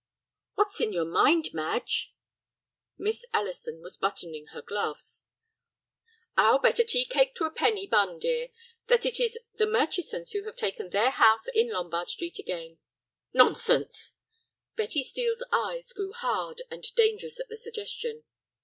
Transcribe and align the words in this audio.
"What's 0.55 0.81
in 0.81 0.93
your 0.93 1.05
mind, 1.05 1.53
Madge?" 1.53 2.15
Miss 2.97 3.23
Ellison 3.35 3.83
was 3.83 3.97
buttoning 3.97 4.47
her 4.47 4.63
gloves. 4.63 5.27
"I'll 6.35 6.57
bet 6.57 6.79
a 6.79 6.83
tea 6.83 7.05
cake 7.05 7.35
to 7.35 7.45
a 7.45 7.51
penny 7.51 7.85
bun, 7.85 8.17
dear, 8.17 8.49
that 8.87 9.05
it 9.05 9.19
is 9.19 9.37
the 9.59 9.67
Murchisons 9.67 10.31
who 10.31 10.45
have 10.45 10.55
taken 10.55 10.89
their 10.89 11.11
house 11.11 11.47
in 11.53 11.69
Lombard 11.69 12.09
Street 12.09 12.39
again." 12.39 12.79
"Nonsense!" 13.31 14.13
Betty 14.75 15.03
Steel's 15.03 15.43
eyes 15.51 15.93
grew 15.93 16.13
hard 16.13 16.63
and 16.71 16.83
dangerous 16.95 17.39
at 17.39 17.47
the 17.49 17.55
suggestion. 17.57 18.23